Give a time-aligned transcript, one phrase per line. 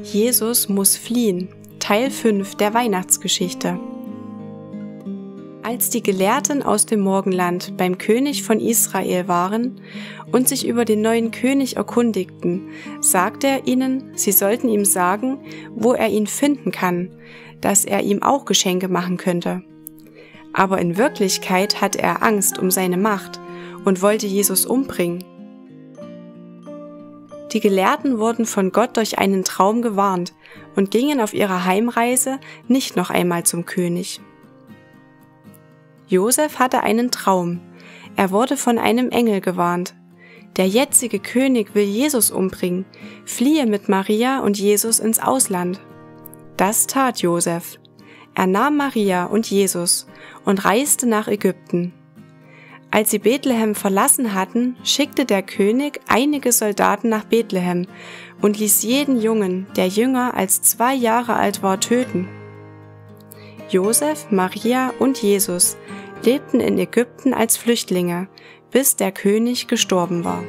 [0.00, 1.48] Jesus muss fliehen.
[1.78, 3.78] Teil 5 der Weihnachtsgeschichte.
[5.62, 9.82] Als die Gelehrten aus dem Morgenland beim König von Israel waren
[10.32, 12.68] und sich über den neuen König erkundigten,
[13.02, 15.38] sagte er ihnen, sie sollten ihm sagen,
[15.74, 17.10] wo er ihn finden kann,
[17.60, 19.62] dass er ihm auch Geschenke machen könnte.
[20.54, 23.40] Aber in Wirklichkeit hatte er Angst um seine Macht
[23.84, 25.22] und wollte Jesus umbringen.
[27.52, 30.32] Die Gelehrten wurden von Gott durch einen Traum gewarnt
[30.74, 34.20] und gingen auf ihrer Heimreise nicht noch einmal zum König.
[36.08, 37.60] Josef hatte einen Traum.
[38.16, 39.94] Er wurde von einem Engel gewarnt.
[40.56, 42.84] Der jetzige König will Jesus umbringen,
[43.24, 45.80] fliehe mit Maria und Jesus ins Ausland.
[46.56, 47.78] Das tat Josef.
[48.34, 50.06] Er nahm Maria und Jesus
[50.44, 51.92] und reiste nach Ägypten.
[52.94, 57.86] Als sie Bethlehem verlassen hatten, schickte der König einige Soldaten nach Bethlehem
[58.42, 62.28] und ließ jeden Jungen, der jünger als zwei Jahre alt war, töten.
[63.70, 65.78] Josef, Maria und Jesus
[66.22, 68.28] lebten in Ägypten als Flüchtlinge,
[68.70, 70.44] bis der König gestorben war.